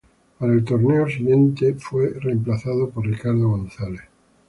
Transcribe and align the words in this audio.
Para 0.39 0.53
el 0.53 0.65
torneo 0.65 1.07
siguiente 1.07 1.75
fue 1.75 2.09
reemplazado 2.19 2.89
por 2.89 3.05
Ricardo 3.05 3.49
González. 3.49 4.01